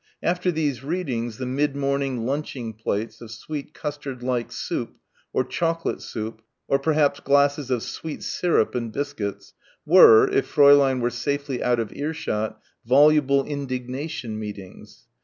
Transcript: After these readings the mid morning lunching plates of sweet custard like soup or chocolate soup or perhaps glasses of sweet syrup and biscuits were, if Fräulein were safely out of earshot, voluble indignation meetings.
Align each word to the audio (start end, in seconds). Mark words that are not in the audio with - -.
After 0.23 0.51
these 0.51 0.83
readings 0.83 1.37
the 1.37 1.45
mid 1.45 1.75
morning 1.75 2.25
lunching 2.25 2.73
plates 2.73 3.21
of 3.21 3.29
sweet 3.29 3.75
custard 3.75 4.23
like 4.23 4.51
soup 4.51 4.95
or 5.31 5.43
chocolate 5.43 6.01
soup 6.01 6.41
or 6.67 6.79
perhaps 6.79 7.19
glasses 7.19 7.69
of 7.69 7.83
sweet 7.83 8.23
syrup 8.23 8.73
and 8.73 8.91
biscuits 8.91 9.53
were, 9.85 10.27
if 10.27 10.51
Fräulein 10.51 11.01
were 11.01 11.11
safely 11.11 11.61
out 11.61 11.79
of 11.79 11.93
earshot, 11.95 12.59
voluble 12.83 13.43
indignation 13.45 14.39
meetings. 14.39 15.05